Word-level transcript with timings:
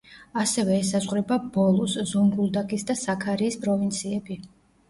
ასევე 0.43 0.77
ესაზღვრება 0.83 1.37
ბოლუს, 1.57 1.99
ზონგულდაქის 2.13 2.89
და 2.91 2.99
საქარიის 3.05 3.59
პროვინციები. 3.67 4.41